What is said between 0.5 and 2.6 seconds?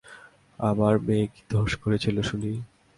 আমার মেয়ে কী দোষ করেছিল শুনি?